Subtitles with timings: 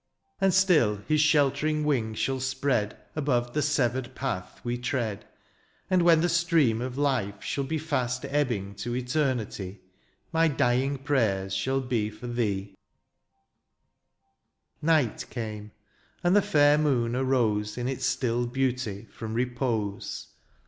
[0.01, 0.03] '^
[0.41, 5.25] And still his sheltering wing shall spread ^^ Above the severed path we tread;
[5.57, 9.87] *' And when the stream of life shall be" Fast ebbing to eternity, ^^
[10.31, 12.73] My dying prayers shall be for thee/^
[14.81, 15.69] Night came,
[16.23, 20.29] and the fair moon arose In its still beauty, from repose.